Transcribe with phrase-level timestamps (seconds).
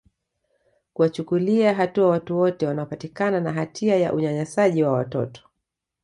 [0.93, 5.49] kuwachukulia hatua watu wote wanaopatikana na hatia ya unyanyasaji wa watoto